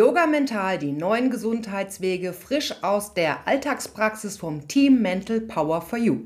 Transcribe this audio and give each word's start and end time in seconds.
Yoga 0.00 0.26
Mental, 0.26 0.78
die 0.78 0.92
neuen 0.92 1.28
Gesundheitswege, 1.28 2.32
frisch 2.32 2.72
aus 2.80 3.12
der 3.12 3.46
Alltagspraxis 3.46 4.38
vom 4.38 4.66
Team 4.66 5.02
Mental 5.02 5.42
Power 5.42 5.82
for 5.82 5.98
You. 5.98 6.20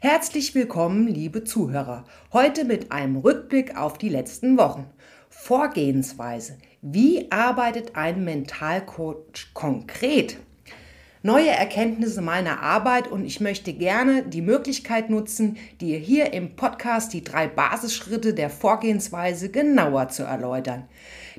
Herzlich 0.00 0.54
willkommen, 0.54 1.08
liebe 1.08 1.44
Zuhörer. 1.44 2.06
Heute 2.32 2.64
mit 2.64 2.90
einem 2.90 3.16
Rückblick 3.16 3.76
auf 3.76 3.98
die 3.98 4.08
letzten 4.08 4.56
Wochen. 4.56 4.86
Vorgehensweise. 5.28 6.56
Wie 6.80 7.30
arbeitet 7.30 7.96
ein 7.96 8.24
Mentalcoach 8.24 9.52
konkret? 9.52 10.38
neue 11.22 11.50
Erkenntnisse 11.50 12.20
meiner 12.20 12.60
Arbeit 12.62 13.08
und 13.08 13.24
ich 13.24 13.40
möchte 13.40 13.72
gerne 13.72 14.24
die 14.24 14.42
Möglichkeit 14.42 15.08
nutzen, 15.08 15.56
dir 15.80 15.98
hier 15.98 16.32
im 16.32 16.56
Podcast 16.56 17.12
die 17.12 17.22
drei 17.22 17.46
Basisschritte 17.46 18.34
der 18.34 18.50
Vorgehensweise 18.50 19.50
genauer 19.50 20.08
zu 20.08 20.24
erläutern. 20.24 20.88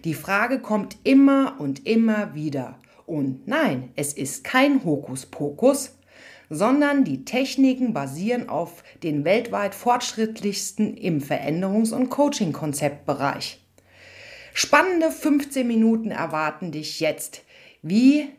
Die 0.04 0.14
Frage 0.14 0.60
kommt 0.60 0.98
immer 1.04 1.56
und 1.60 1.86
immer 1.88 2.36
wieder. 2.36 2.80
Und 3.06 3.48
nein, 3.48 3.92
es 3.96 4.14
ist 4.14 4.44
kein 4.44 4.84
Hokuspokus, 4.84 5.98
sondern 6.50 7.04
die 7.04 7.26
Techniken 7.26 7.94
basieren 7.94 8.50
auf 8.50 8.84
den 9.02 9.26
weltweit 9.26 9.76
fortschrittlichsten 9.76 10.96
im 10.96 11.20
Veränderungs- 11.20 11.94
und 11.94 12.10
Coaching-Konzeptbereich. 12.10 13.60
Spannende 14.54 15.12
15 15.12 15.68
Minuten 15.68 16.12
erwarten 16.12 16.72
dich 16.72 17.00
jetzt. 17.00 17.44
Wie 17.82 18.30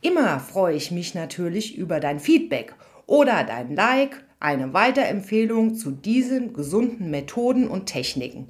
Immer 0.00 0.38
freue 0.38 0.76
ich 0.76 0.92
mich 0.92 1.14
natürlich 1.14 1.76
über 1.76 1.98
dein 1.98 2.20
Feedback 2.20 2.74
oder 3.06 3.42
dein 3.42 3.74
Like, 3.74 4.24
eine 4.38 4.72
Weiterempfehlung 4.72 5.74
zu 5.74 5.90
diesen 5.90 6.52
gesunden 6.52 7.10
Methoden 7.10 7.66
und 7.66 7.86
Techniken. 7.86 8.48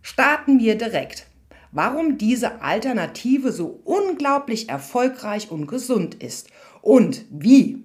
Starten 0.00 0.58
wir 0.58 0.78
direkt. 0.78 1.26
Warum 1.74 2.18
diese 2.18 2.62
Alternative 2.62 3.50
so 3.50 3.80
unglaublich 3.82 4.68
erfolgreich 4.68 5.50
und 5.50 5.66
gesund 5.66 6.14
ist 6.14 6.48
und 6.82 7.24
wie. 7.30 7.82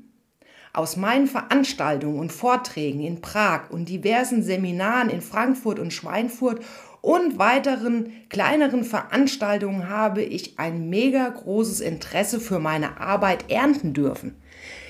Aus 0.73 0.95
meinen 0.95 1.26
Veranstaltungen 1.26 2.20
und 2.20 2.32
Vorträgen 2.32 3.02
in 3.02 3.20
Prag 3.20 3.72
und 3.72 3.90
diversen 3.90 4.44
Seminaren 4.44 5.10
in 5.10 5.22
Frankfurt 5.22 5.80
und 5.80 5.92
Schweinfurt 5.92 6.64
und 7.02 7.40
weiteren 7.40 8.14
kleineren 8.30 8.84
Veranstaltungen 8.84 9.90
habe 9.90 10.22
ich 10.22 10.60
ein 10.60 10.90
mega 10.90 11.28
großes 11.28 11.80
Interesse 11.80 12.40
für 12.40 12.60
meine 12.60 13.02
Arbeit 13.02 13.50
ernten 13.50 13.95
dürfen. 13.95 14.36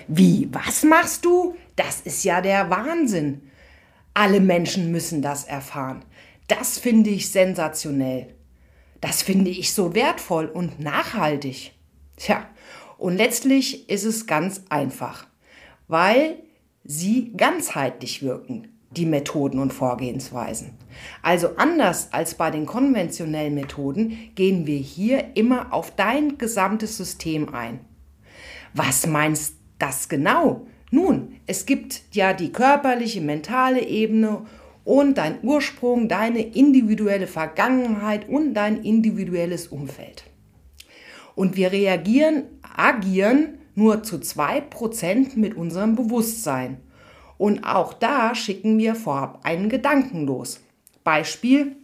Wie, 0.09 0.49
was 0.51 0.83
machst 0.83 1.23
du? 1.23 1.55
Das 1.77 2.01
ist 2.01 2.25
ja 2.25 2.41
der 2.41 2.69
Wahnsinn. 2.69 3.43
Alle 4.13 4.41
Menschen 4.41 4.91
müssen 4.91 5.21
das 5.21 5.45
erfahren. 5.45 6.03
Das 6.49 6.77
finde 6.77 7.11
ich 7.11 7.31
sensationell. 7.31 8.35
Das 9.01 9.21
finde 9.21 9.49
ich 9.49 9.73
so 9.73 9.95
wertvoll 9.95 10.45
und 10.47 10.79
nachhaltig. 10.79 11.73
Tja, 12.17 12.45
und 12.97 13.15
letztlich 13.15 13.89
ist 13.89 14.03
es 14.03 14.27
ganz 14.27 14.63
einfach, 14.69 15.25
weil 15.87 16.43
sie 16.83 17.31
ganzheitlich 17.35 18.21
wirken 18.21 18.67
die 18.91 19.05
Methoden 19.05 19.59
und 19.59 19.71
Vorgehensweisen. 19.71 20.73
Also 21.21 21.55
anders 21.57 22.11
als 22.11 22.35
bei 22.35 22.49
den 22.51 22.65
konventionellen 22.65 23.53
Methoden 23.53 24.31
gehen 24.35 24.65
wir 24.65 24.79
hier 24.79 25.35
immer 25.35 25.73
auf 25.73 25.95
dein 25.95 26.37
gesamtes 26.37 26.97
System 26.97 27.53
ein. 27.53 27.81
Was 28.73 29.05
meinst 29.05 29.55
das 29.77 30.09
genau? 30.09 30.67
Nun, 30.91 31.35
es 31.45 31.65
gibt 31.65 32.01
ja 32.13 32.33
die 32.33 32.51
körperliche, 32.51 33.21
mentale 33.21 33.85
Ebene 33.85 34.45
und 34.83 35.17
dein 35.17 35.39
Ursprung, 35.43 36.07
deine 36.07 36.41
individuelle 36.41 37.27
Vergangenheit 37.27 38.27
und 38.27 38.53
dein 38.53 38.83
individuelles 38.83 39.67
Umfeld. 39.67 40.23
Und 41.35 41.55
wir 41.55 41.71
reagieren, 41.71 42.43
agieren 42.61 43.59
nur 43.75 44.03
zu 44.03 44.17
2% 44.17 45.37
mit 45.37 45.55
unserem 45.55 45.95
Bewusstsein 45.95 46.77
und 47.39 47.63
auch 47.63 47.93
da 47.93 48.35
schicken 48.35 48.77
wir 48.77 48.95
vorab 48.95 49.39
einen 49.43 49.69
Gedanken 49.69 50.27
los. 50.27 50.59
Beispiel, 51.05 51.77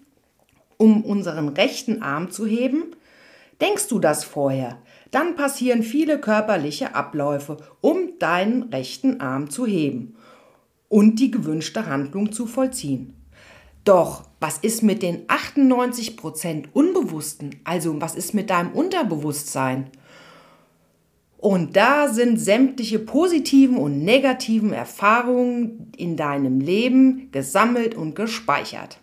um 0.78 1.04
unseren 1.04 1.48
rechten 1.48 2.02
Arm 2.02 2.30
zu 2.30 2.46
heben, 2.46 2.92
denkst 3.62 3.88
du 3.88 4.00
das 4.00 4.26
vorher, 4.26 4.78
dann 5.12 5.38
passieren 5.38 5.82
viele 5.82 6.20
körperliche 6.20 6.94
Abläufe, 6.94 7.56
um 7.80 8.20
deinen 8.20 8.64
rechten 8.64 9.22
Arm 9.22 9.50
zu 9.50 9.66
heben 9.66 10.15
und 10.96 11.20
die 11.20 11.30
gewünschte 11.30 11.88
Handlung 11.88 12.32
zu 12.32 12.48
vollziehen. 12.48 13.14
Doch 13.84 14.24
was 14.40 14.60
ist 14.60 14.82
mit 14.82 15.04
den 15.04 15.28
98% 15.28 16.68
Unbewussten? 16.72 17.58
Also 17.66 18.00
was 18.00 18.16
ist 18.16 18.34
mit 18.34 18.50
deinem 18.50 18.72
Unterbewusstsein? 18.72 19.90
Und 21.38 21.76
da 21.76 22.08
sind 22.08 22.38
sämtliche 22.38 23.00
positiven 23.00 23.76
und 23.76 24.06
negativen 24.06 24.72
Erfahrungen 24.72 25.92
in 25.98 26.16
deinem 26.16 26.62
Leben 26.62 27.30
gesammelt 27.34 27.94
und 27.94 28.16
gespeichert. 28.16 28.98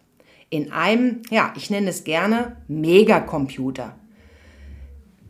In 0.48 0.72
einem, 0.72 1.20
ja, 1.28 1.52
ich 1.58 1.68
nenne 1.68 1.90
es 1.90 2.04
gerne 2.04 2.56
Megacomputer. 2.68 3.96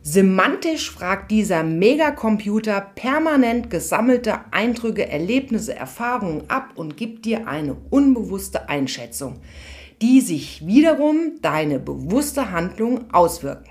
Semantisch 0.05 0.91
fragt 0.91 1.31
dieser 1.31 1.63
Megacomputer 1.63 2.81
permanent 2.93 3.69
gesammelte 3.69 4.41
Eindrücke, 4.51 5.07
Erlebnisse, 5.07 5.73
Erfahrungen 5.73 6.43
ab 6.49 6.71
und 6.75 6.97
gibt 6.97 7.23
dir 7.23 7.47
eine 7.47 7.77
unbewusste 7.89 8.67
Einschätzung, 8.67 9.39
die 10.01 10.19
sich 10.19 10.67
wiederum 10.67 11.39
deine 11.41 11.79
bewusste 11.79 12.51
Handlung 12.51 13.13
auswirken. 13.13 13.69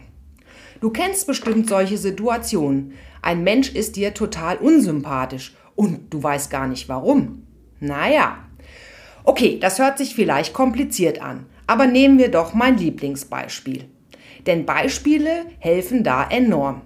Du 0.81 0.89
kennst 0.89 1.27
bestimmt 1.27 1.69
solche 1.69 1.99
Situationen, 1.99 2.95
ein 3.21 3.45
Mensch 3.45 3.69
ist 3.75 3.97
dir 3.97 4.15
total 4.15 4.57
unsympathisch 4.57 5.55
und 5.75 6.15
du 6.15 6.23
weißt 6.23 6.51
gar 6.51 6.67
nicht 6.67 6.89
warum. 6.89 7.43
Naja. 7.79 8.39
Okay, 9.25 9.59
das 9.61 9.79
hört 9.79 9.99
sich 9.99 10.15
vielleicht 10.15 10.55
kompliziert 10.55 11.21
an, 11.21 11.45
aber 11.67 11.87
nehmen 11.87 12.17
wir 12.17 12.31
doch 12.31 12.55
mein 12.55 12.79
Lieblingsbeispiel. 12.79 13.85
Denn 14.47 14.67
Beispiele 14.67 15.47
helfen 15.59 16.05
da 16.05 16.29
enorm. 16.29 16.83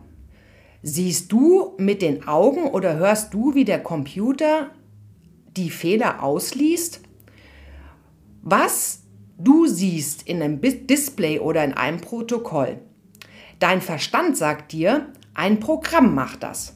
Siehst 0.82 1.32
du 1.32 1.74
mit 1.78 2.02
den 2.02 2.28
Augen 2.28 2.64
oder 2.64 2.96
hörst 2.96 3.34
du, 3.34 3.54
wie 3.54 3.64
der 3.64 3.82
Computer 3.82 4.70
die 5.56 5.70
Fehler 5.70 6.22
ausliest? 6.22 7.00
Was 8.42 9.06
du 9.38 9.66
siehst 9.66 10.26
in 10.26 10.42
einem 10.42 10.60
Display 10.60 11.38
oder 11.38 11.64
in 11.64 11.72
einem 11.72 12.00
Protokoll. 12.00 12.78
Dein 13.58 13.80
Verstand 13.80 14.36
sagt 14.36 14.72
dir, 14.72 15.12
ein 15.34 15.60
Programm 15.60 16.14
macht 16.14 16.42
das. 16.42 16.74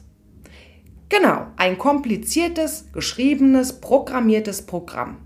Genau, 1.09 1.47
ein 1.57 1.77
kompliziertes, 1.77 2.91
geschriebenes, 2.93 3.81
programmiertes 3.81 4.65
Programm. 4.65 5.17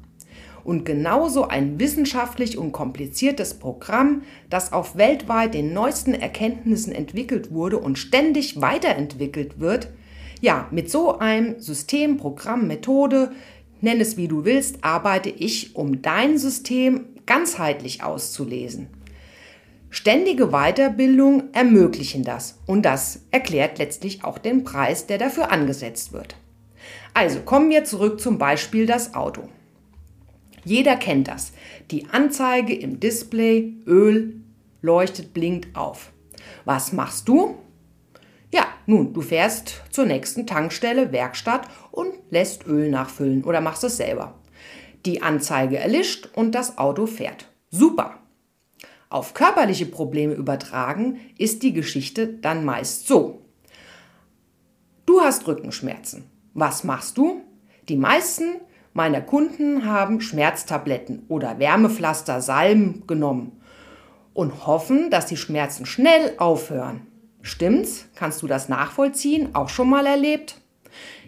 Und 0.65 0.83
genauso 0.83 1.47
ein 1.47 1.79
wissenschaftlich 1.79 2.57
und 2.57 2.71
kompliziertes 2.71 3.53
Programm, 3.53 4.23
das 4.49 4.73
auf 4.73 4.97
weltweit 4.97 5.53
den 5.53 5.73
neuesten 5.73 6.15
Erkenntnissen 6.15 6.91
entwickelt 6.91 7.53
wurde 7.53 7.77
und 7.77 7.99
ständig 7.99 8.59
weiterentwickelt 8.59 9.59
wird, 9.59 9.89
ja, 10.41 10.67
mit 10.71 10.89
so 10.89 11.19
einem 11.19 11.59
System, 11.61 12.17
Programm, 12.17 12.65
Methode, 12.67 13.31
nenn 13.81 14.01
es 14.01 14.17
wie 14.17 14.27
du 14.27 14.43
willst, 14.43 14.83
arbeite 14.83 15.29
ich, 15.29 15.75
um 15.75 16.01
dein 16.01 16.39
System 16.39 17.05
ganzheitlich 17.27 18.03
auszulesen. 18.03 18.87
Ständige 19.91 20.47
Weiterbildung 20.47 21.43
ermöglichen 21.53 22.23
das 22.23 22.59
und 22.65 22.81
das 22.81 23.21
erklärt 23.29 23.77
letztlich 23.77 24.23
auch 24.23 24.39
den 24.39 24.63
Preis, 24.63 25.05
der 25.05 25.19
dafür 25.19 25.51
angesetzt 25.51 26.11
wird. 26.11 26.35
Also 27.13 27.41
kommen 27.41 27.69
wir 27.69 27.83
zurück 27.85 28.19
zum 28.19 28.39
Beispiel 28.39 28.87
das 28.87 29.13
Auto. 29.13 29.43
Jeder 30.65 30.97
kennt 30.97 31.27
das. 31.27 31.53
Die 31.91 32.07
Anzeige 32.09 32.75
im 32.75 32.99
Display, 32.99 33.75
Öl 33.85 34.41
leuchtet, 34.81 35.33
blinkt 35.33 35.75
auf. 35.75 36.11
Was 36.65 36.91
machst 36.91 37.27
du? 37.27 37.55
Ja, 38.51 38.65
nun, 38.85 39.13
du 39.13 39.21
fährst 39.21 39.83
zur 39.91 40.05
nächsten 40.05 40.47
Tankstelle, 40.47 41.11
Werkstatt 41.11 41.67
und 41.91 42.13
lässt 42.29 42.65
Öl 42.65 42.89
nachfüllen 42.89 43.43
oder 43.43 43.61
machst 43.61 43.83
es 43.83 43.97
selber. 43.97 44.39
Die 45.05 45.21
Anzeige 45.21 45.77
erlischt 45.77 46.29
und 46.33 46.53
das 46.53 46.77
Auto 46.77 47.05
fährt. 47.05 47.47
Super. 47.69 48.19
Auf 49.09 49.33
körperliche 49.35 49.85
Probleme 49.85 50.33
übertragen 50.33 51.19
ist 51.37 51.61
die 51.61 51.73
Geschichte 51.73 52.27
dann 52.27 52.65
meist 52.65 53.07
so. 53.07 53.45
Du 55.05 55.21
hast 55.21 55.45
Rückenschmerzen. 55.45 56.25
Was 56.53 56.83
machst 56.83 57.17
du? 57.17 57.41
Die 57.87 57.97
meisten 57.97 58.55
meiner 58.95 59.21
Kunden 59.21 59.85
haben 59.85 60.21
Schmerztabletten 60.21 61.23
oder 61.27 61.59
Wärmepflaster, 61.59 62.41
Salben 62.41 63.05
genommen 63.05 63.61
und 64.33 64.65
hoffen, 64.65 65.11
dass 65.11 65.27
die 65.27 65.37
Schmerzen 65.37 65.85
schnell 65.85 66.33
aufhören. 66.39 67.05
Stimmt's? 67.43 68.07
Kannst 68.15 68.41
du 68.41 68.47
das 68.47 68.67
nachvollziehen? 68.67 69.53
Auch 69.53 69.69
schon 69.69 69.89
mal 69.91 70.07
erlebt? 70.07 70.59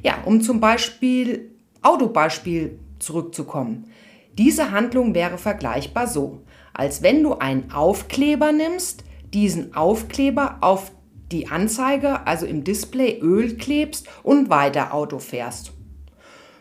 Ja, 0.01 0.15
um 0.25 0.41
zum 0.41 0.59
Beispiel 0.59 1.51
Autobeispiel 1.83 2.79
zurückzukommen. 2.97 3.91
Diese 4.35 4.71
Handlung 4.71 5.13
wäre 5.13 5.37
vergleichbar 5.37 6.07
so 6.07 6.41
als 6.77 7.01
wenn 7.01 7.23
du 7.23 7.33
einen 7.33 7.71
Aufkleber 7.71 8.51
nimmst, 8.51 9.03
diesen 9.33 9.75
Aufkleber 9.75 10.59
auf 10.61 10.91
die 11.31 11.49
Anzeige, 11.49 12.25
also 12.25 12.45
im 12.45 12.63
Display 12.63 13.19
Öl 13.19 13.57
klebst 13.57 14.07
und 14.23 14.49
weiter 14.49 14.93
Auto 14.93 15.19
fährst. 15.19 15.73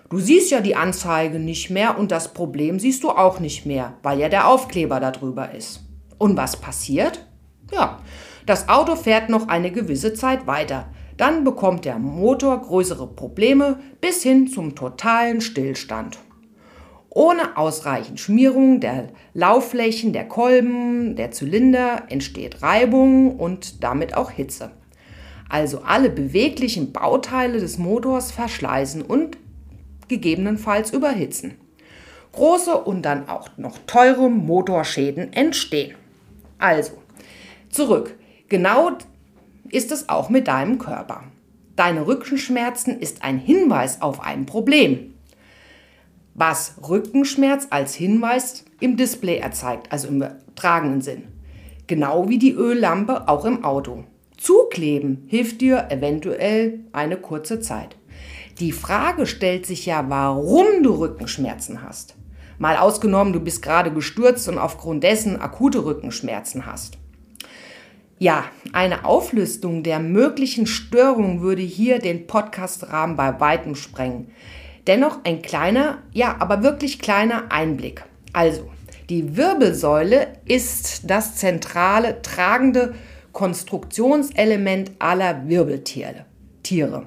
Du 0.09 0.21
siehst 0.21 0.53
ja 0.53 0.61
die 0.61 0.77
Anzeige 0.77 1.41
nicht 1.41 1.71
mehr 1.71 1.99
und 1.99 2.13
das 2.13 2.33
Problem 2.33 2.79
siehst 2.79 3.03
du 3.03 3.11
auch 3.11 3.41
nicht 3.41 3.67
mehr, 3.67 3.95
weil 4.03 4.21
ja 4.21 4.29
der 4.29 4.49
Aufkleber 4.49 5.01
da 5.01 5.11
drüber 5.11 5.53
ist. 5.53 5.81
Und 6.19 6.37
was 6.37 6.57
passiert? 6.57 7.27
Ja, 7.73 7.99
das 8.47 8.69
Auto 8.69 8.95
fährt 8.95 9.29
noch 9.29 9.49
eine 9.49 9.73
gewisse 9.73 10.15
Zeit 10.15 10.47
weiter. 10.47 10.87
Dann 11.17 11.43
bekommt 11.43 11.85
der 11.85 11.99
Motor 11.99 12.61
größere 12.61 13.09
Probleme 13.09 13.81
bis 14.01 14.23
hin 14.23 14.47
zum 14.47 14.77
totalen 14.77 15.41
Stillstand. 15.41 16.19
Ohne 17.11 17.57
ausreichend 17.57 18.21
Schmierung 18.21 18.79
der 18.79 19.09
Laufflächen, 19.35 20.13
der 20.13 20.29
Kolben, 20.29 21.17
der 21.17 21.33
Zylinder 21.33 22.05
entsteht 22.11 22.63
Reibung 22.63 23.37
und 23.41 23.83
damit 23.83 24.17
auch 24.17 24.31
Hitze. 24.31 24.71
Also 25.49 25.81
alle 25.81 26.11
beweglichen 26.11 26.93
Bauteile 26.93 27.59
des 27.59 27.79
Motors 27.79 28.31
verschleißen 28.31 29.03
und 29.03 29.39
gegebenenfalls 30.09 30.93
überhitzen. 30.93 31.55
Große 32.33 32.77
und 32.77 33.03
dann 33.03 33.29
auch 33.29 33.49
noch 33.57 33.79
teure 33.87 34.31
Motorschäden 34.31 35.33
entstehen. 35.33 35.97
Also, 36.59 36.93
zurück. 37.71 38.15
Genau 38.49 38.93
ist 39.71 39.91
es 39.91 40.09
auch 40.09 40.29
mit 40.29 40.49
deinem 40.49 40.79
Körper. 40.79 41.25
Deine 41.75 42.07
Rückenschmerzen 42.07 43.01
ist 43.01 43.23
ein 43.23 43.39
Hinweis 43.39 44.01
auf 44.01 44.21
ein 44.21 44.47
Problem 44.47 45.15
was 46.37 46.75
Rückenschmerz 46.87 47.67
als 47.71 47.95
Hinweis 47.95 48.65
im 48.79 48.97
Display 48.97 49.39
erzeigt, 49.39 49.91
also 49.91 50.09
im 50.09 50.23
tragenden 50.55 51.01
Sinn. 51.01 51.25
Genau 51.87 52.29
wie 52.29 52.39
die 52.39 52.53
Öllampe 52.53 53.27
auch 53.27 53.45
im 53.47 53.65
Auto. 53.65 54.05
Zukleben 54.37 55.25
hilft 55.29 55.63
dir 55.63 55.87
eventuell 55.89 56.81
eine 56.93 57.17
kurze 57.17 57.61
Zeit. 57.61 57.97
Die 58.59 58.73
Frage 58.73 59.27
stellt 59.27 59.67
sich 59.67 59.85
ja, 59.85 60.07
warum 60.09 60.83
du 60.83 60.95
Rückenschmerzen 60.95 61.83
hast. 61.83 62.15
Mal 62.59 62.79
ausgenommen, 62.79 63.35
du 63.35 63.41
bist 63.41 63.61
gerade 63.61 63.93
gestürzt 63.93 64.49
und 64.49 64.57
aufgrund 64.57 65.05
dessen 65.05 65.39
akute 65.39 65.85
Rückenschmerzen 65.85 66.65
hast. 66.65 66.97
Ja, 68.19 68.45
eine 68.73 69.05
Auflistung 69.05 69.83
der 69.83 69.99
möglichen 69.99 70.67
Störungen 70.67 71.43
würde 71.43 71.61
hier 71.61 71.99
den 71.99 72.27
Podcastrahmen 72.27 73.15
bei 73.15 73.39
weitem 73.41 73.75
sprengen. 73.75 74.31
Dennoch 74.87 75.19
ein 75.25 75.43
kleiner, 75.43 75.99
ja, 76.13 76.37
aber 76.39 76.63
wirklich 76.63 76.99
kleiner 76.99 77.53
Einblick. 77.53 78.05
Also, 78.33 78.71
die 79.11 79.37
Wirbelsäule 79.37 80.29
ist 80.47 81.11
das 81.11 81.37
zentrale 81.37 82.23
tragende 82.23 82.95
Konstruktionselement 83.33 84.93
aller 84.99 85.47
Wirbeltiere. 85.47 86.25
Tiere. 86.63 87.07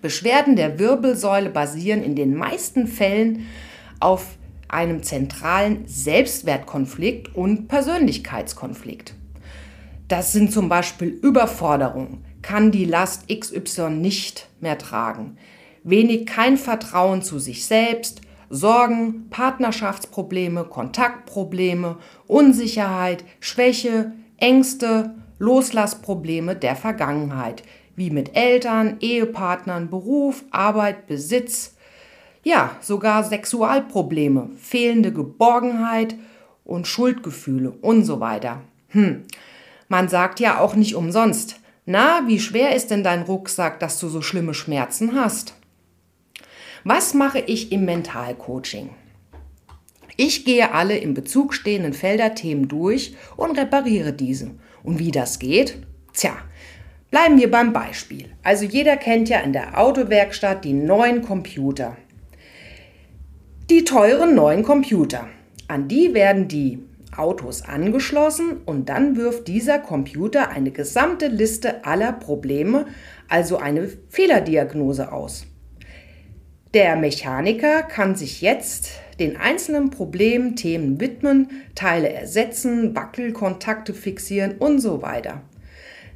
Beschwerden 0.00 0.56
der 0.56 0.78
Wirbelsäule 0.78 1.50
basieren 1.50 2.02
in 2.02 2.14
den 2.14 2.34
meisten 2.34 2.86
Fällen 2.86 3.46
auf 4.00 4.36
einem 4.68 5.02
zentralen 5.02 5.86
Selbstwertkonflikt 5.86 7.34
und 7.34 7.68
Persönlichkeitskonflikt. 7.68 9.14
Das 10.08 10.32
sind 10.32 10.52
zum 10.52 10.68
Beispiel 10.68 11.08
Überforderung, 11.08 12.24
kann 12.42 12.70
die 12.70 12.84
Last 12.84 13.28
XY 13.28 13.90
nicht 13.90 14.48
mehr 14.60 14.78
tragen, 14.78 15.36
wenig 15.84 16.26
kein 16.26 16.56
Vertrauen 16.56 17.22
zu 17.22 17.38
sich 17.38 17.66
selbst, 17.66 18.22
Sorgen, 18.50 19.28
Partnerschaftsprobleme, 19.28 20.64
Kontaktprobleme, 20.64 21.98
Unsicherheit, 22.26 23.24
Schwäche, 23.40 24.12
Ängste, 24.38 25.14
Loslassprobleme 25.38 26.56
der 26.56 26.74
Vergangenheit, 26.74 27.62
wie 27.98 28.10
mit 28.10 28.36
Eltern, 28.36 28.96
Ehepartnern, 29.00 29.90
Beruf, 29.90 30.44
Arbeit, 30.50 31.08
Besitz, 31.08 31.76
ja, 32.44 32.76
sogar 32.80 33.24
Sexualprobleme, 33.24 34.50
fehlende 34.56 35.12
Geborgenheit 35.12 36.14
und 36.64 36.86
Schuldgefühle 36.86 37.72
und 37.72 38.04
so 38.04 38.20
weiter. 38.20 38.62
Hm. 38.88 39.24
Man 39.88 40.08
sagt 40.08 40.38
ja 40.38 40.60
auch 40.60 40.76
nicht 40.76 40.94
umsonst, 40.94 41.56
na, 41.86 42.22
wie 42.26 42.38
schwer 42.38 42.76
ist 42.76 42.90
denn 42.90 43.02
dein 43.02 43.22
Rucksack, 43.22 43.80
dass 43.80 43.98
du 43.98 44.08
so 44.08 44.22
schlimme 44.22 44.54
Schmerzen 44.54 45.14
hast? 45.14 45.54
Was 46.84 47.14
mache 47.14 47.40
ich 47.40 47.72
im 47.72 47.84
Mentalcoaching? 47.84 48.90
Ich 50.16 50.44
gehe 50.44 50.72
alle 50.72 50.98
im 50.98 51.14
Bezug 51.14 51.54
stehenden 51.54 51.94
Felderthemen 51.94 52.68
durch 52.68 53.16
und 53.36 53.58
repariere 53.58 54.12
diese. 54.12 54.52
Und 54.82 54.98
wie 54.98 55.10
das 55.10 55.38
geht? 55.38 55.78
Tja, 56.12 56.36
bleiben 57.10 57.38
wir 57.38 57.50
beim 57.50 57.72
Beispiel. 57.72 58.26
Also 58.42 58.64
jeder 58.64 58.96
kennt 58.96 59.28
ja 59.28 59.40
in 59.40 59.52
der 59.52 59.78
Autowerkstatt 59.78 60.64
die 60.64 60.72
neuen 60.72 61.22
Computer. 61.22 61.96
Die 63.70 63.84
teuren 63.84 64.34
neuen 64.34 64.62
Computer. 64.62 65.28
An 65.68 65.88
die 65.88 66.14
werden 66.14 66.48
die 66.48 66.82
Autos 67.16 67.62
angeschlossen 67.62 68.58
und 68.64 68.88
dann 68.88 69.16
wirft 69.16 69.48
dieser 69.48 69.78
Computer 69.78 70.50
eine 70.50 70.70
gesamte 70.70 71.26
Liste 71.26 71.84
aller 71.84 72.12
Probleme, 72.12 72.86
also 73.28 73.58
eine 73.58 73.88
Fehlerdiagnose 74.08 75.12
aus. 75.12 75.46
Der 76.74 76.96
Mechaniker 76.96 77.82
kann 77.82 78.14
sich 78.14 78.40
jetzt 78.40 78.92
den 79.18 79.36
einzelnen 79.36 79.90
Problemthemen 79.90 81.00
widmen, 81.00 81.48
Teile 81.74 82.10
ersetzen, 82.10 82.94
Wackelkontakte 82.94 83.94
fixieren 83.94 84.56
und 84.58 84.78
so 84.80 85.02
weiter. 85.02 85.42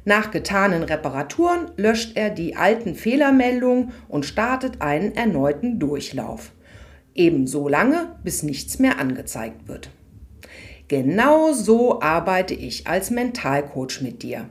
Nach 0.05 0.31
getanen 0.31 0.83
Reparaturen 0.83 1.71
löscht 1.77 2.17
er 2.17 2.29
die 2.29 2.55
alten 2.55 2.95
Fehlermeldungen 2.95 3.93
und 4.09 4.25
startet 4.25 4.81
einen 4.81 5.15
erneuten 5.15 5.79
Durchlauf. 5.79 6.51
Ebenso 7.15 7.69
lange, 7.69 8.15
bis 8.23 8.43
nichts 8.43 8.79
mehr 8.79 8.99
angezeigt 8.99 9.67
wird. 9.67 9.89
Genau 10.89 11.53
so 11.53 12.01
arbeite 12.01 12.53
ich 12.53 12.87
als 12.87 13.11
Mentalcoach 13.11 14.01
mit 14.01 14.23
dir. 14.23 14.49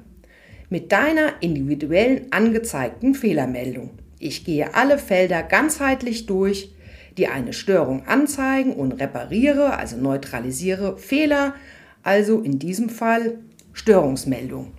Mit 0.70 0.90
deiner 0.90 1.34
individuellen 1.40 2.28
angezeigten 2.32 3.14
Fehlermeldung. 3.14 3.90
Ich 4.18 4.44
gehe 4.44 4.74
alle 4.74 4.96
Felder 4.96 5.42
ganzheitlich 5.42 6.24
durch, 6.24 6.72
die 7.18 7.28
eine 7.28 7.52
Störung 7.52 8.06
anzeigen 8.06 8.72
und 8.72 8.92
repariere, 8.92 9.76
also 9.76 9.98
neutralisiere 9.98 10.96
Fehler, 10.96 11.54
also 12.02 12.40
in 12.40 12.58
diesem 12.58 12.88
Fall 12.88 13.38
Störungsmeldung. 13.74 14.72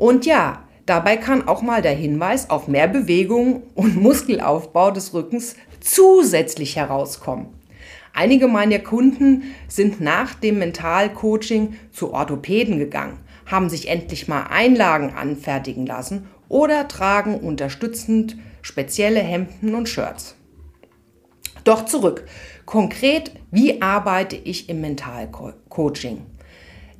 Und 0.00 0.24
ja, 0.24 0.62
dabei 0.86 1.18
kann 1.18 1.46
auch 1.46 1.60
mal 1.60 1.82
der 1.82 1.92
Hinweis 1.92 2.48
auf 2.48 2.68
mehr 2.68 2.88
Bewegung 2.88 3.64
und 3.74 3.96
Muskelaufbau 4.02 4.92
des 4.92 5.12
Rückens 5.12 5.56
zusätzlich 5.80 6.76
herauskommen. 6.76 7.48
Einige 8.14 8.48
meiner 8.48 8.78
Kunden 8.78 9.54
sind 9.68 10.00
nach 10.00 10.32
dem 10.32 10.58
Mentalcoaching 10.58 11.74
zu 11.92 12.14
Orthopäden 12.14 12.78
gegangen, 12.78 13.18
haben 13.44 13.68
sich 13.68 13.88
endlich 13.88 14.26
mal 14.26 14.44
Einlagen 14.44 15.10
anfertigen 15.10 15.84
lassen 15.84 16.28
oder 16.48 16.88
tragen 16.88 17.34
unterstützend 17.34 18.38
spezielle 18.62 19.20
Hemden 19.20 19.74
und 19.74 19.86
Shirts. 19.86 20.34
Doch 21.64 21.84
zurück. 21.84 22.24
Konkret, 22.64 23.32
wie 23.50 23.82
arbeite 23.82 24.36
ich 24.36 24.70
im 24.70 24.80
Mentalcoaching? 24.80 26.22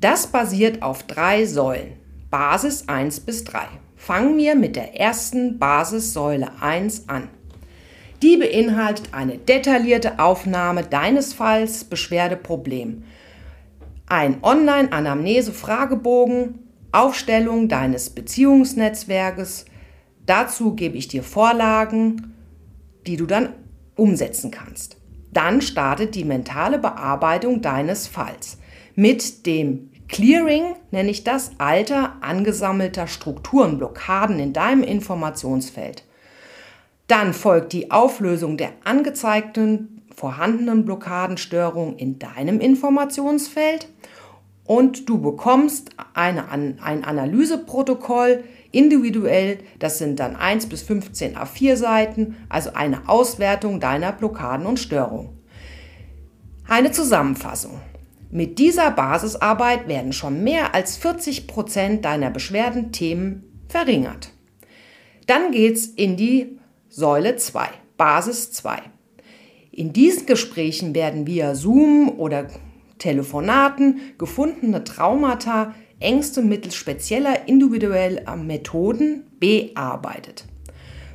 Das 0.03 0.27
basiert 0.27 0.83
auf 0.83 1.05
drei 1.05 1.47
Säulen. 1.47 1.95
Basis 2.31 2.89
1 2.89 3.21
bis 3.21 3.45
3. 3.45 3.61
Fangen 3.97 4.39
wir 4.39 4.55
mit 4.55 4.77
der 4.77 4.99
ersten 4.99 5.59
Basissäule 5.59 6.49
1 6.61 7.09
an. 7.09 7.29
Die 8.23 8.37
beinhaltet 8.37 9.13
eine 9.13 9.37
detaillierte 9.37 10.21
Aufnahme 10.21 10.85
deines 10.85 11.33
Falls, 11.33 11.83
Beschwerde, 11.83 12.37
Problem. 12.37 13.03
Ein 14.07 14.45
Online-Anamnese-Fragebogen, 14.45 16.61
Aufstellung 16.93 17.69
deines 17.69 18.11
Beziehungsnetzwerkes. 18.11 19.65
Dazu 20.25 20.77
gebe 20.77 20.99
ich 20.99 21.09
dir 21.09 21.25
Vorlagen, 21.25 22.37
die 23.09 23.17
du 23.17 23.27
dann 23.27 23.55
umsetzen 23.97 24.53
kannst. 24.53 24.99
Dann 25.33 25.63
startet 25.63 26.15
die 26.15 26.25
mentale 26.25 26.79
Bearbeitung 26.79 27.61
deines 27.61 28.07
Falls. 28.07 28.59
Mit 28.95 29.47
dem 29.47 29.90
Clearing 30.11 30.75
nenne 30.91 31.11
ich 31.11 31.23
das 31.23 31.53
Alter 31.59 32.17
angesammelter 32.21 33.07
Strukturen, 33.07 33.79
Blockaden 33.79 34.41
in 34.41 34.53
deinem 34.53 34.83
Informationsfeld. 34.83 36.05
Dann 37.07 37.33
folgt 37.33 37.73
die 37.73 37.91
Auflösung 37.91 38.57
der 38.57 38.71
angezeigten 38.85 40.03
vorhandenen 40.15 40.85
Blockadenstörungen 40.85 41.97
in 41.97 42.19
deinem 42.19 42.61
Informationsfeld 42.61 43.89
und 44.65 45.09
du 45.09 45.21
bekommst 45.21 45.91
eine, 46.15 46.51
ein 46.51 47.05
Analyseprotokoll 47.05 48.45
individuell, 48.73 49.59
das 49.79 49.99
sind 49.99 50.21
dann 50.21 50.37
1 50.37 50.67
bis 50.67 50.83
15 50.83 51.37
A4 51.37 51.77
Seiten, 51.77 52.37
also 52.49 52.71
eine 52.75 53.09
Auswertung 53.09 53.81
deiner 53.81 54.13
Blockaden 54.13 54.67
und 54.67 54.79
Störungen. 54.79 55.31
Eine 56.69 56.93
Zusammenfassung. 56.93 57.81
Mit 58.33 58.61
dieser 58.61 58.93
Basisarbeit 58.93 59.89
werden 59.89 60.13
schon 60.13 60.45
mehr 60.45 60.73
als 60.73 60.97
40 60.97 61.49
Prozent 61.49 62.05
deiner 62.05 62.31
Beschwerdenthemen 62.31 63.65
verringert. 63.69 64.31
Dann 65.27 65.51
geht's 65.51 65.87
in 65.87 66.17
die 66.17 66.61
Säule 66.89 67.35
2, 67.35 67.67
Basis 67.97 68.53
2. 68.53 68.79
In 69.73 69.93
diesen 69.93 70.27
Gesprächen 70.27 70.95
werden 70.95 71.27
via 71.27 71.57
Zoom 71.57 72.09
oder 72.09 72.47
Telefonaten 72.99 74.01
gefundene 74.17 74.85
Traumata, 74.85 75.75
Ängste 75.99 76.41
mittels 76.43 76.77
spezieller 76.77 77.49
individueller 77.49 78.37
Methoden 78.37 79.25
bearbeitet. 79.41 80.45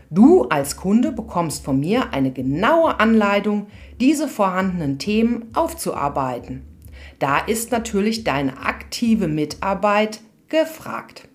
Du 0.10 0.44
als 0.44 0.76
Kunde 0.76 1.14
bekommst 1.14 1.64
von 1.64 1.80
mir 1.80 2.12
eine 2.14 2.32
genaue 2.32 3.00
Anleitung, 3.00 3.68
diese 4.02 4.28
vorhandenen 4.28 5.00
Themen 5.00 5.50
aufzuarbeiten. 5.54 6.75
Da 7.20 7.40
ist 7.40 7.72
natürlich 7.72 8.24
deine 8.24 8.58
aktive 8.60 9.28
Mitarbeit 9.28 10.20
gefragt. 10.50 11.28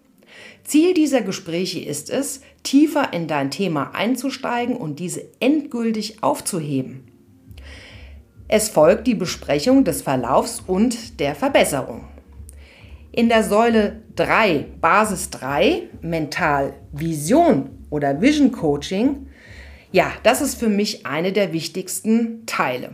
Ziel 0.65 0.95
dieser 0.95 1.23
Gespräche 1.23 1.81
ist 1.81 2.11
es, 2.11 2.43
tiefer 2.63 3.13
in 3.13 3.27
dein 3.27 3.51
Thema 3.51 3.95
einzusteigen 3.95 4.77
und 4.77 4.99
diese 4.99 5.23
endgültig 5.41 6.23
aufzuheben. 6.23 7.11
Es 8.47 8.69
folgt 8.69 9.07
die 9.07 9.15
Besprechung 9.15 9.85
des 9.85 10.03
Verlaufs 10.03 10.61
und 10.67 11.21
der 11.21 11.35
Verbesserung. 11.35 12.05
In 13.13 13.29
der 13.29 13.43
Säule 13.43 14.03
3, 14.17 14.67
Basis 14.81 15.31
3, 15.31 15.89
Mental 16.03 16.75
Vision 16.93 17.71
oder 17.91 18.21
Vision 18.21 18.53
Coaching, 18.53 19.27
ja, 19.93 20.13
das 20.23 20.41
ist 20.41 20.57
für 20.57 20.69
mich 20.69 21.07
eine 21.07 21.33
der 21.33 21.53
wichtigsten 21.53 22.47
Teile. 22.47 22.91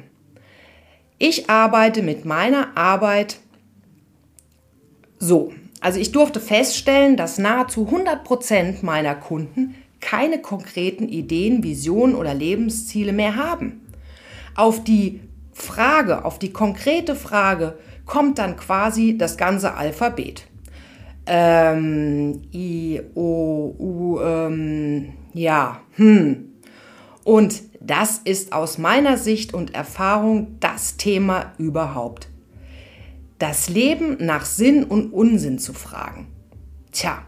Ich 1.18 1.49
arbeite 1.49 2.02
mit 2.02 2.25
meiner 2.25 2.76
Arbeit 2.76 3.38
so. 5.18 5.52
Also 5.80 5.99
ich 5.99 6.12
durfte 6.12 6.40
feststellen, 6.40 7.16
dass 7.16 7.38
nahezu 7.38 7.87
100 7.87 8.25
Prozent 8.25 8.82
meiner 8.82 9.14
Kunden 9.14 9.75
keine 10.00 10.40
konkreten 10.40 11.08
Ideen, 11.08 11.62
Visionen 11.62 12.14
oder 12.14 12.35
Lebensziele 12.35 13.12
mehr 13.12 13.37
haben. 13.37 13.80
Auf 14.54 14.85
die 14.85 15.20
Frage, 15.52 16.25
auf 16.25 16.38
die 16.38 16.52
konkrete 16.52 17.14
Frage 17.14 17.78
kommt 18.04 18.38
dann 18.38 18.56
quasi 18.56 19.16
das 19.16 19.37
ganze 19.37 19.75
Alphabet. 19.75 20.46
Ähm, 21.26 22.42
I, 22.52 23.00
O, 23.14 23.75
U, 23.78 24.20
ähm, 24.20 25.14
ja, 25.35 25.80
hm. 25.92 26.52
Und 27.25 27.65
das 27.80 28.18
ist 28.25 28.52
aus 28.52 28.78
meiner 28.78 29.16
Sicht 29.16 29.54
und 29.54 29.75
Erfahrung 29.75 30.56
das 30.61 30.97
Thema 30.97 31.52
überhaupt. 31.59 32.28
Das 33.38 33.68
Leben 33.68 34.16
nach 34.21 34.45
Sinn 34.45 34.85
und 34.85 35.12
Unsinn 35.12 35.59
zu 35.59 35.73
fragen. 35.73 36.28
Tja, 36.92 37.23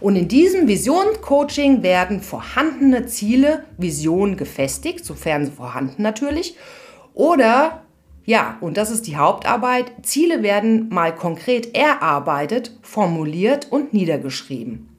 und 0.00 0.16
in 0.16 0.28
diesem 0.28 0.68
Vision-Coaching 0.68 1.82
werden 1.82 2.20
vorhandene 2.20 3.06
Ziele, 3.06 3.64
Visionen 3.78 4.36
gefestigt, 4.36 5.04
sofern 5.04 5.46
sie 5.46 5.52
vorhanden 5.52 6.02
natürlich, 6.02 6.56
oder 7.14 7.84
ja, 8.26 8.56
und 8.60 8.76
das 8.76 8.90
ist 8.90 9.06
die 9.06 9.16
Hauptarbeit. 9.16 9.92
Ziele 10.02 10.42
werden 10.42 10.88
mal 10.88 11.14
konkret 11.14 11.74
erarbeitet, 11.76 12.78
formuliert 12.82 13.70
und 13.70 13.92
niedergeschrieben. 13.92 14.93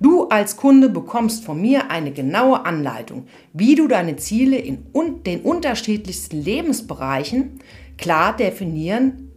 Du 0.00 0.28
als 0.28 0.56
Kunde 0.56 0.88
bekommst 0.88 1.44
von 1.44 1.60
mir 1.60 1.90
eine 1.90 2.10
genaue 2.10 2.64
Anleitung, 2.64 3.26
wie 3.52 3.74
du 3.74 3.86
deine 3.86 4.16
Ziele 4.16 4.56
in 4.56 4.86
den 5.26 5.42
unterschiedlichsten 5.42 6.40
Lebensbereichen 6.40 7.60
klar 7.98 8.34
definieren 8.34 9.30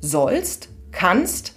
sollst, 0.00 0.70
kannst. 0.90 1.56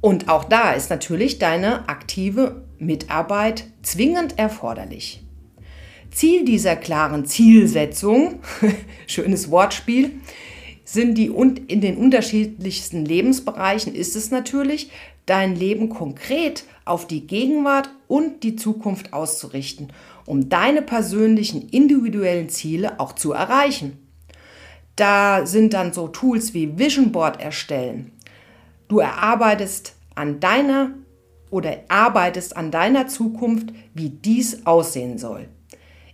Und 0.00 0.30
auch 0.30 0.44
da 0.44 0.72
ist 0.72 0.88
natürlich 0.88 1.38
deine 1.38 1.90
aktive 1.90 2.64
Mitarbeit 2.78 3.66
zwingend 3.82 4.38
erforderlich. 4.38 5.22
Ziel 6.10 6.46
dieser 6.46 6.74
klaren 6.74 7.26
Zielsetzung, 7.26 8.40
schönes 9.06 9.50
Wortspiel, 9.50 10.12
sind 10.84 11.18
die 11.18 11.28
und 11.30 11.70
in 11.70 11.82
den 11.82 11.98
unterschiedlichsten 11.98 13.04
Lebensbereichen 13.04 13.94
ist 13.94 14.16
es 14.16 14.30
natürlich, 14.30 14.90
dein 15.30 15.54
Leben 15.54 15.88
konkret 15.90 16.64
auf 16.84 17.06
die 17.06 17.26
Gegenwart 17.26 17.88
und 18.08 18.42
die 18.42 18.56
Zukunft 18.56 19.12
auszurichten, 19.12 19.92
um 20.26 20.48
deine 20.48 20.82
persönlichen 20.82 21.68
individuellen 21.68 22.48
Ziele 22.48 22.98
auch 22.98 23.12
zu 23.12 23.32
erreichen. 23.32 23.98
Da 24.96 25.46
sind 25.46 25.72
dann 25.72 25.92
so 25.92 26.08
Tools 26.08 26.52
wie 26.52 26.78
Vision 26.78 27.12
Board 27.12 27.40
erstellen. 27.40 28.10
Du 28.88 28.98
erarbeitest 28.98 29.94
an 30.16 30.40
deiner 30.40 30.90
oder 31.50 31.78
arbeitest 31.88 32.56
an 32.56 32.72
deiner 32.72 33.06
Zukunft, 33.06 33.68
wie 33.94 34.10
dies 34.10 34.66
aussehen 34.66 35.16
soll. 35.16 35.48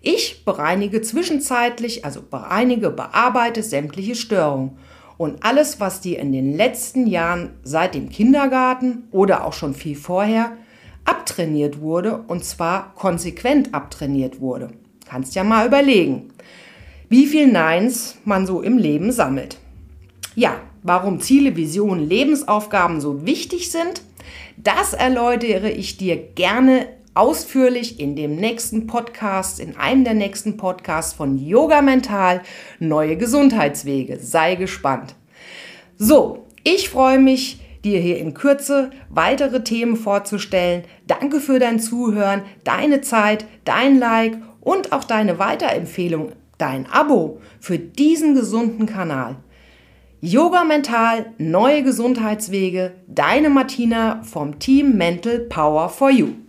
Ich 0.02 0.44
bereinige 0.44 1.00
zwischenzeitlich, 1.00 2.04
also 2.04 2.20
bereinige, 2.22 2.90
bearbeite 2.90 3.62
sämtliche 3.62 4.14
Störungen 4.14 4.78
und 5.18 5.44
alles, 5.44 5.80
was 5.80 6.00
dir 6.00 6.18
in 6.18 6.32
den 6.32 6.56
letzten 6.56 7.06
Jahren 7.06 7.50
seit 7.62 7.94
dem 7.94 8.08
Kindergarten 8.08 9.04
oder 9.10 9.44
auch 9.44 9.52
schon 9.52 9.74
viel 9.74 9.96
vorher 9.96 10.52
abtrainiert 11.04 11.80
wurde 11.80 12.18
und 12.26 12.44
zwar 12.44 12.94
konsequent 12.94 13.74
abtrainiert 13.74 14.40
wurde. 14.40 14.70
Kannst 15.08 15.34
ja 15.34 15.44
mal 15.44 15.66
überlegen, 15.66 16.30
wie 17.08 17.26
viel 17.26 17.46
Neins 17.46 18.16
man 18.24 18.46
so 18.46 18.60
im 18.60 18.76
Leben 18.76 19.12
sammelt. 19.12 19.58
Ja, 20.34 20.56
warum 20.82 21.20
Ziele, 21.20 21.56
Visionen, 21.56 22.08
Lebensaufgaben 22.08 23.00
so 23.00 23.24
wichtig 23.24 23.70
sind, 23.70 24.02
das 24.56 24.92
erläutere 24.92 25.70
ich 25.70 25.96
dir 25.96 26.16
gerne 26.16 26.88
ausführlich 27.16 27.98
in 27.98 28.14
dem 28.14 28.36
nächsten 28.36 28.86
Podcast, 28.86 29.58
in 29.58 29.76
einem 29.76 30.04
der 30.04 30.14
nächsten 30.14 30.56
Podcasts 30.56 31.14
von 31.14 31.38
Yoga 31.38 31.80
Mental, 31.82 32.42
neue 32.78 33.16
Gesundheitswege. 33.16 34.18
Sei 34.20 34.54
gespannt. 34.54 35.14
So, 35.96 36.46
ich 36.62 36.90
freue 36.90 37.18
mich, 37.18 37.60
dir 37.84 38.00
hier 38.00 38.18
in 38.18 38.34
Kürze 38.34 38.90
weitere 39.08 39.64
Themen 39.64 39.96
vorzustellen. 39.96 40.82
Danke 41.06 41.40
für 41.40 41.58
dein 41.58 41.80
Zuhören, 41.80 42.42
deine 42.64 43.00
Zeit, 43.00 43.46
dein 43.64 43.98
Like 43.98 44.38
und 44.60 44.92
auch 44.92 45.04
deine 45.04 45.38
Weiterempfehlung, 45.38 46.32
dein 46.58 46.86
Abo 46.90 47.40
für 47.60 47.78
diesen 47.78 48.34
gesunden 48.34 48.86
Kanal. 48.86 49.36
Yoga 50.20 50.64
Mental, 50.64 51.26
neue 51.38 51.82
Gesundheitswege, 51.82 52.94
deine 53.06 53.48
Martina 53.48 54.22
vom 54.22 54.58
Team 54.58 54.96
Mental 54.96 55.38
Power 55.40 55.88
for 55.88 56.10
You. 56.10 56.45